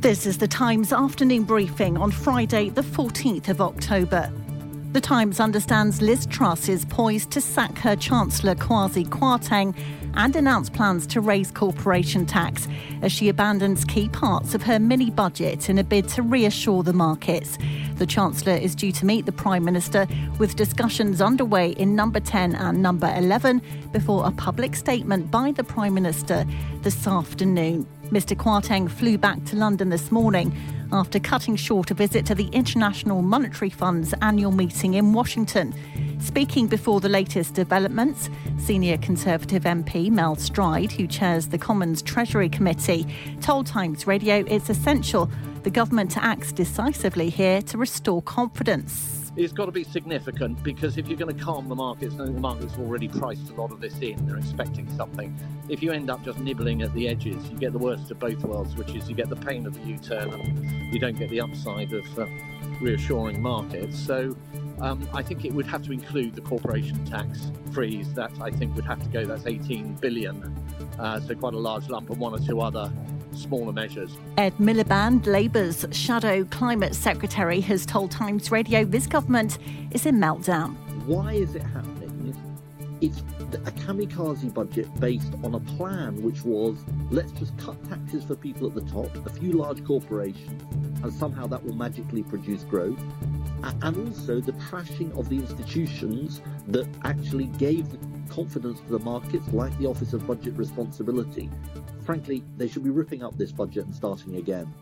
This 0.00 0.26
is 0.26 0.38
the 0.38 0.46
Times 0.46 0.92
afternoon 0.92 1.42
briefing 1.42 1.96
on 1.96 2.12
Friday, 2.12 2.68
the 2.68 2.82
14th 2.82 3.48
of 3.48 3.60
October. 3.60 4.32
The 4.92 5.00
Times 5.00 5.40
understands 5.40 6.00
Liz 6.00 6.24
Truss 6.26 6.68
is 6.68 6.84
poised 6.84 7.32
to 7.32 7.40
sack 7.40 7.76
her 7.78 7.96
Chancellor 7.96 8.54
Kwasi 8.54 9.04
Kwarteng 9.08 9.74
and 10.14 10.36
announced 10.36 10.72
plans 10.72 11.06
to 11.08 11.20
raise 11.20 11.50
corporation 11.50 12.26
tax 12.26 12.68
as 13.02 13.12
she 13.12 13.28
abandons 13.28 13.84
key 13.84 14.08
parts 14.08 14.54
of 14.54 14.62
her 14.62 14.78
mini 14.78 15.10
budget 15.10 15.68
in 15.68 15.78
a 15.78 15.84
bid 15.84 16.08
to 16.08 16.22
reassure 16.22 16.82
the 16.82 16.92
markets. 16.92 17.58
The 17.96 18.06
Chancellor 18.06 18.54
is 18.54 18.74
due 18.74 18.92
to 18.92 19.06
meet 19.06 19.26
the 19.26 19.32
Prime 19.32 19.64
Minister 19.64 20.06
with 20.38 20.56
discussions 20.56 21.20
underway 21.20 21.70
in 21.70 21.94
number 21.96 22.20
10 22.20 22.54
and 22.54 22.82
number 22.82 23.12
11 23.16 23.62
before 23.92 24.26
a 24.26 24.30
public 24.32 24.76
statement 24.76 25.30
by 25.30 25.52
the 25.52 25.64
Prime 25.64 25.94
Minister 25.94 26.44
this 26.82 27.06
afternoon. 27.06 27.86
Mr. 28.10 28.36
Kwarteng 28.36 28.90
flew 28.90 29.18
back 29.18 29.44
to 29.44 29.56
London 29.56 29.90
this 29.90 30.10
morning 30.10 30.52
after 30.92 31.18
cutting 31.18 31.56
short 31.56 31.90
a 31.90 31.94
visit 31.94 32.24
to 32.26 32.34
the 32.34 32.46
International 32.46 33.20
Monetary 33.22 33.70
Fund's 33.70 34.14
annual 34.22 34.52
meeting 34.52 34.94
in 34.94 35.12
Washington. 35.12 35.74
Speaking 36.20 36.66
before 36.66 37.00
the 37.00 37.08
latest 37.08 37.54
developments, 37.54 38.28
senior 38.58 38.98
Conservative 38.98 39.62
MP 39.62 40.10
Mel 40.10 40.36
Stride, 40.36 40.92
who 40.92 41.06
chairs 41.06 41.48
the 41.48 41.58
Commons 41.58 42.02
Treasury 42.02 42.48
Committee, 42.48 43.06
told 43.40 43.66
Times 43.66 44.06
Radio 44.06 44.44
it's 44.46 44.68
essential 44.68 45.30
the 45.62 45.70
government 45.70 46.16
acts 46.16 46.52
decisively 46.52 47.30
here 47.30 47.62
to 47.62 47.78
restore 47.78 48.22
confidence 48.22 49.18
it's 49.38 49.52
got 49.52 49.66
to 49.66 49.72
be 49.72 49.84
significant 49.84 50.60
because 50.64 50.98
if 50.98 51.06
you're 51.06 51.16
going 51.16 51.34
to 51.34 51.44
calm 51.44 51.68
the 51.68 51.74
markets, 51.74 52.14
and 52.16 52.36
the 52.36 52.40
market's 52.40 52.76
already 52.76 53.06
priced 53.06 53.50
a 53.50 53.54
lot 53.54 53.70
of 53.70 53.80
this 53.80 53.96
in, 54.00 54.26
they're 54.26 54.36
expecting 54.36 54.90
something. 54.96 55.34
If 55.68 55.80
you 55.80 55.92
end 55.92 56.10
up 56.10 56.24
just 56.24 56.38
nibbling 56.40 56.82
at 56.82 56.92
the 56.92 57.08
edges, 57.08 57.48
you 57.48 57.56
get 57.56 57.72
the 57.72 57.78
worst 57.78 58.10
of 58.10 58.18
both 58.18 58.42
worlds, 58.42 58.74
which 58.74 58.94
is 58.96 59.08
you 59.08 59.14
get 59.14 59.28
the 59.28 59.36
pain 59.36 59.64
of 59.64 59.74
the 59.74 59.80
U-turn 59.80 60.32
and 60.32 60.92
you 60.92 60.98
don't 60.98 61.16
get 61.16 61.30
the 61.30 61.40
upside 61.40 61.92
of 61.92 62.18
uh, 62.18 62.26
reassuring 62.80 63.40
markets. 63.40 63.96
So 63.96 64.36
um, 64.80 65.08
I 65.12 65.22
think 65.22 65.44
it 65.44 65.52
would 65.52 65.66
have 65.66 65.82
to 65.84 65.92
include 65.92 66.34
the 66.34 66.40
corporation 66.40 67.04
tax 67.04 67.50
freeze. 67.72 68.12
That 68.14 68.30
I 68.40 68.50
think 68.50 68.74
would 68.76 68.84
have 68.84 69.02
to 69.02 69.08
go. 69.08 69.24
That's 69.24 69.46
18 69.46 69.94
billion, 69.94 70.42
uh, 70.98 71.20
so 71.20 71.34
quite 71.34 71.54
a 71.54 71.58
large 71.58 71.88
lump, 71.88 72.10
and 72.10 72.18
one 72.18 72.34
or 72.34 72.38
two 72.38 72.60
other 72.60 72.90
smaller 73.32 73.72
measures. 73.72 74.16
Ed 74.36 74.54
Miliband, 74.58 75.26
Labour's 75.26 75.86
shadow 75.92 76.44
climate 76.44 76.94
secretary, 76.94 77.60
has 77.60 77.86
told 77.86 78.10
Times 78.10 78.50
Radio 78.50 78.84
this 78.84 79.06
government 79.06 79.58
is 79.90 80.06
in 80.06 80.16
meltdown. 80.16 80.74
Why 81.06 81.34
is 81.34 81.54
it 81.54 81.62
happening? 81.62 82.36
It's 83.00 83.22
a 83.54 83.72
kamikaze 83.72 84.52
budget 84.52 84.88
based 85.00 85.32
on 85.42 85.54
a 85.54 85.60
plan 85.60 86.20
which 86.22 86.44
was 86.44 86.76
let's 87.10 87.32
just 87.32 87.56
cut 87.58 87.82
taxes 87.88 88.24
for 88.24 88.34
people 88.34 88.66
at 88.66 88.74
the 88.74 88.82
top, 88.82 89.14
a 89.26 89.30
few 89.30 89.52
large 89.52 89.84
corporations, 89.84 90.62
and 91.02 91.12
somehow 91.12 91.46
that 91.46 91.64
will 91.64 91.74
magically 91.74 92.22
produce 92.22 92.64
growth. 92.64 93.00
And 93.62 94.08
also 94.08 94.40
the 94.40 94.52
trashing 94.52 95.16
of 95.18 95.28
the 95.28 95.36
institutions 95.36 96.40
that 96.68 96.86
actually 97.04 97.46
gave 97.46 97.86
confidence 98.28 98.80
to 98.80 98.88
the 98.88 98.98
markets, 99.00 99.48
like 99.52 99.76
the 99.78 99.86
Office 99.86 100.12
of 100.12 100.26
Budget 100.26 100.54
Responsibility, 100.54 101.50
frankly, 102.04 102.44
they 102.56 102.68
should 102.68 102.84
be 102.84 102.90
ripping 102.90 103.22
up 103.22 103.36
this 103.36 103.52
budget 103.52 103.84
and 103.86 103.94
starting 103.94 104.36
again. 104.36 104.72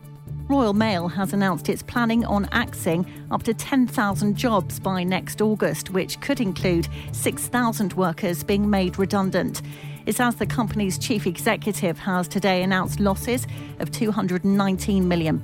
Royal 0.47 0.73
Mail 0.73 1.09
has 1.09 1.33
announced 1.33 1.67
it's 1.67 1.83
planning 1.83 2.23
on 2.23 2.47
axing 2.51 3.05
up 3.31 3.43
to 3.43 3.53
10,000 3.53 4.35
jobs 4.35 4.79
by 4.79 5.03
next 5.03 5.41
August, 5.41 5.89
which 5.89 6.21
could 6.21 6.39
include 6.39 6.87
6,000 7.11 7.93
workers 7.93 8.43
being 8.43 8.69
made 8.69 8.97
redundant. 8.97 9.61
It's 10.05 10.21
as 10.21 10.35
the 10.35 10.45
company's 10.45 10.97
chief 10.97 11.27
executive 11.27 11.99
has 11.99 12.29
today 12.29 12.63
announced 12.63 13.01
losses 13.01 13.45
of 13.79 13.91
£219 13.91 15.03
million 15.03 15.35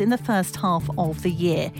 in 0.00 0.10
the 0.10 0.18
first 0.18 0.56
half 0.56 0.90
of 0.98 1.22
the 1.22 1.30
year. 1.30 1.70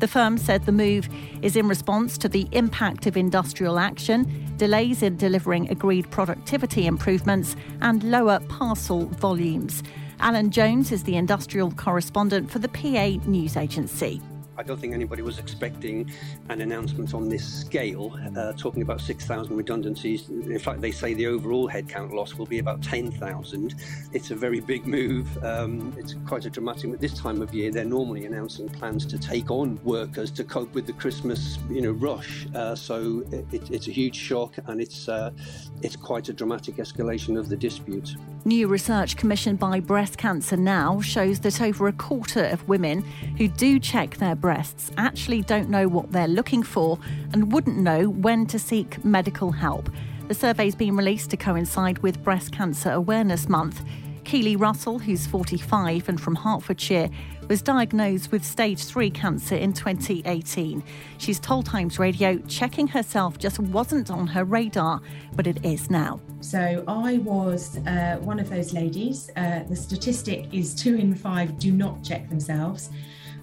The 0.00 0.08
firm 0.08 0.36
said 0.36 0.66
the 0.66 0.72
move 0.72 1.08
is 1.40 1.54
in 1.54 1.68
response 1.68 2.18
to 2.18 2.28
the 2.28 2.48
impact 2.50 3.06
of 3.06 3.16
industrial 3.16 3.78
action, 3.78 4.52
delays 4.56 5.04
in 5.04 5.16
delivering 5.16 5.70
agreed 5.70 6.10
productivity 6.10 6.86
improvements, 6.86 7.54
and 7.80 8.02
lower 8.02 8.40
parcel 8.48 9.06
volumes. 9.06 9.84
Alan 10.24 10.50
Jones 10.50 10.90
is 10.90 11.02
the 11.02 11.16
industrial 11.16 11.70
correspondent 11.72 12.50
for 12.50 12.58
the 12.58 12.68
PA 12.68 13.22
News 13.28 13.58
Agency. 13.58 14.22
I 14.56 14.62
don't 14.62 14.80
think 14.80 14.94
anybody 14.94 15.20
was 15.20 15.38
expecting 15.38 16.10
an 16.48 16.62
announcement 16.62 17.12
on 17.12 17.28
this 17.28 17.46
scale, 17.46 18.18
uh, 18.34 18.54
talking 18.54 18.80
about 18.80 19.02
6,000 19.02 19.54
redundancies. 19.54 20.30
In 20.30 20.58
fact, 20.58 20.80
they 20.80 20.92
say 20.92 21.12
the 21.12 21.26
overall 21.26 21.68
headcount 21.68 22.14
loss 22.14 22.36
will 22.36 22.46
be 22.46 22.58
about 22.58 22.82
10,000. 22.82 23.74
It's 24.14 24.30
a 24.30 24.34
very 24.34 24.60
big 24.60 24.86
move. 24.86 25.26
Um, 25.44 25.92
it's 25.98 26.14
quite 26.26 26.46
a 26.46 26.50
dramatic. 26.50 26.94
At 26.94 27.02
this 27.02 27.18
time 27.18 27.42
of 27.42 27.52
year, 27.52 27.70
they're 27.70 27.84
normally 27.84 28.24
announcing 28.24 28.70
plans 28.70 29.04
to 29.04 29.18
take 29.18 29.50
on 29.50 29.78
workers 29.84 30.30
to 30.30 30.44
cope 30.44 30.72
with 30.72 30.86
the 30.86 30.94
Christmas, 30.94 31.58
you 31.68 31.82
know, 31.82 31.92
rush. 31.92 32.46
Uh, 32.54 32.74
so 32.74 33.22
it, 33.30 33.70
it's 33.70 33.88
a 33.88 33.92
huge 33.92 34.16
shock, 34.16 34.54
and 34.68 34.80
it's 34.80 35.06
uh, 35.06 35.32
it's 35.82 35.96
quite 35.96 36.30
a 36.30 36.32
dramatic 36.32 36.76
escalation 36.76 37.38
of 37.38 37.50
the 37.50 37.56
dispute. 37.56 38.16
New 38.46 38.68
research 38.68 39.16
commissioned 39.16 39.58
by 39.58 39.80
Breast 39.80 40.18
Cancer 40.18 40.58
Now 40.58 41.00
shows 41.00 41.40
that 41.40 41.62
over 41.62 41.88
a 41.88 41.94
quarter 41.94 42.44
of 42.44 42.68
women 42.68 43.00
who 43.38 43.48
do 43.48 43.78
check 43.78 44.18
their 44.18 44.34
breasts 44.34 44.90
actually 44.98 45.40
don't 45.40 45.70
know 45.70 45.88
what 45.88 46.12
they're 46.12 46.28
looking 46.28 46.62
for 46.62 46.98
and 47.32 47.50
wouldn't 47.50 47.78
know 47.78 48.10
when 48.10 48.44
to 48.48 48.58
seek 48.58 49.02
medical 49.02 49.50
help. 49.50 49.88
The 50.28 50.34
survey's 50.34 50.74
been 50.74 50.94
released 50.94 51.30
to 51.30 51.38
coincide 51.38 52.00
with 52.00 52.22
Breast 52.22 52.52
Cancer 52.52 52.90
Awareness 52.90 53.48
Month. 53.48 53.82
Keely 54.24 54.56
Russell, 54.56 54.98
who's 54.98 55.26
45 55.26 56.08
and 56.08 56.20
from 56.20 56.34
Hertfordshire, 56.34 57.10
was 57.48 57.60
diagnosed 57.62 58.32
with 58.32 58.44
stage 58.44 58.84
3 58.84 59.10
cancer 59.10 59.54
in 59.54 59.72
2018. 59.72 60.82
She's 61.18 61.38
told 61.38 61.66
Times 61.66 61.98
Radio 61.98 62.38
checking 62.48 62.88
herself 62.88 63.38
just 63.38 63.58
wasn't 63.58 64.10
on 64.10 64.26
her 64.26 64.44
radar, 64.44 65.00
but 65.36 65.46
it 65.46 65.64
is 65.64 65.90
now. 65.90 66.20
So 66.40 66.84
I 66.88 67.18
was 67.18 67.78
uh, 67.86 68.18
one 68.22 68.40
of 68.40 68.48
those 68.48 68.72
ladies. 68.72 69.30
Uh, 69.36 69.62
the 69.68 69.76
statistic 69.76 70.52
is 70.52 70.74
two 70.74 70.96
in 70.96 71.14
five 71.14 71.58
do 71.58 71.70
not 71.70 72.02
check 72.02 72.28
themselves. 72.28 72.90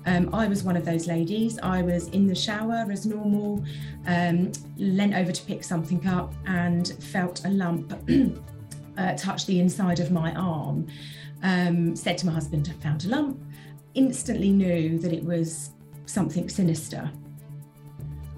Um, 0.06 0.34
I 0.34 0.48
was 0.48 0.64
one 0.64 0.76
of 0.76 0.84
those 0.84 1.08
ladies. 1.08 1.60
I 1.62 1.84
was 1.84 2.08
in 2.08 2.26
the 2.26 2.36
shower 2.36 2.86
as 2.90 3.06
normal, 3.06 3.64
um, 4.08 4.52
leant 4.78 5.14
over 5.14 5.32
to 5.32 5.44
pick 5.44 5.64
something 5.64 6.06
up 6.08 6.34
and 6.48 6.88
felt 7.04 7.46
a 7.46 7.50
lump 7.50 7.94
uh, 8.98 9.16
touch 9.16 9.46
the 9.46 9.60
inside 9.60 10.00
of 10.00 10.12
my 10.12 10.34
arm. 10.34 10.88
Um, 11.44 11.96
said 11.96 12.18
to 12.20 12.28
my 12.28 12.32
husband, 12.34 12.72
I 12.72 12.84
found 12.84 13.06
a 13.06 13.10
lump. 13.10 13.40
Instantly 13.94 14.52
knew 14.52 15.00
that 15.00 15.12
it 15.12 15.24
was 15.24 15.72
something 16.06 16.50
sinister. 16.50 17.10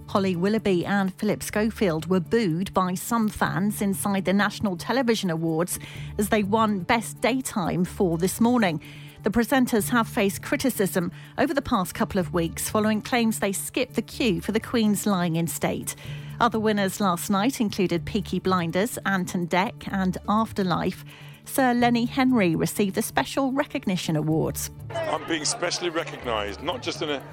Holly 0.08 0.36
Willoughby 0.36 0.86
and 0.86 1.13
Philip 1.16 1.42
Schofield 1.42 2.06
were 2.06 2.19
booed 2.19 2.72
by 2.74 2.94
some 2.94 3.30
fans 3.30 3.81
inside 3.81 4.25
the 4.25 4.34
National 4.34 4.78
Television 4.78 5.31
Awards 5.31 5.80
as 6.19 6.30
they 6.30 6.44
won 6.44 6.81
Best 6.81 7.19
Daytime 7.19 7.84
for 7.84 8.18
this 8.19 8.40
morning. 8.40 8.80
The 9.24 9.31
presenters 9.31 9.90
have 9.90 10.08
faced 10.08 10.44
criticism 10.44 11.12
over 11.38 11.53
the 11.53 11.62
past 11.62 11.96
couple 11.96 12.19
of 12.19 12.34
weeks 12.34 12.69
following 12.69 13.02
claims 13.02 13.40
they 13.40 13.53
skipped 13.53 13.96
the 13.96 14.02
queue 14.02 14.39
for 14.39 14.51
the 14.51 14.60
Queen's 14.60 15.07
lying 15.07 15.36
in 15.36 15.48
state. 15.48 15.95
Other 16.39 16.59
winners 16.59 17.00
last 17.00 17.30
night 17.30 17.62
included 17.62 18.06
Peaky 18.06 18.39
Blinders, 18.39 18.97
Ant 19.06 19.35
and 19.35 19.50
Dec, 19.50 19.88
and 19.91 20.18
Afterlife. 20.27 21.06
Sir 21.45 21.74
Lenny 21.74 22.06
Henry 22.06 22.56
received 22.56 22.95
the 22.95 23.01
Special 23.01 23.51
Recognition 23.51 24.15
Awards. 24.15 24.71
I'm 24.91 25.27
being 25.27 25.45
specially 25.45 25.89
recognised, 25.89 26.63
not 26.63 26.81
just 26.81 27.01
in 27.01 27.09
a. 27.09 27.24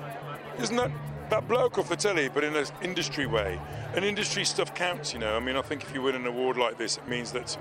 Isn't 0.58 0.76
that 0.76 0.90
that 1.30 1.46
bloke 1.46 1.78
off 1.78 1.88
the 1.88 1.96
telly, 1.96 2.28
but 2.28 2.42
in 2.42 2.56
an 2.56 2.66
industry 2.82 3.26
way? 3.26 3.60
And 3.94 4.04
industry 4.04 4.44
stuff 4.44 4.74
counts, 4.74 5.12
you 5.12 5.20
know. 5.20 5.36
I 5.36 5.40
mean, 5.40 5.56
I 5.56 5.62
think 5.62 5.82
if 5.82 5.94
you 5.94 6.02
win 6.02 6.16
an 6.16 6.26
award 6.26 6.56
like 6.56 6.76
this, 6.76 6.96
it 6.96 7.08
means 7.08 7.32
that 7.32 7.56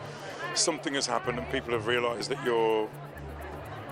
something 0.56 0.96
has 0.96 1.06
happened 1.06 1.38
and 1.38 1.50
people 1.52 1.74
have 1.74 1.88
realised 1.88 2.30
that 2.32 2.44
you're 2.44 2.90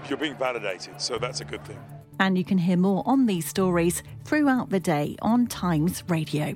you're 0.10 0.18
being 0.18 0.36
validated. 0.36 1.00
So 1.00 1.18
that's 1.18 1.42
a 1.42 1.46
good 1.46 1.64
thing. 1.66 1.80
And 2.20 2.38
you 2.38 2.44
can 2.44 2.58
hear 2.58 2.78
more 2.78 3.04
on 3.06 3.28
these 3.28 3.46
stories 3.46 4.02
throughout 4.24 4.70
the 4.70 4.80
day 4.80 5.16
on 5.22 5.46
Times 5.48 6.04
Radio. 6.08 6.56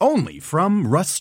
Only 0.00 0.40
from 0.40 0.86
Rust 0.86 1.14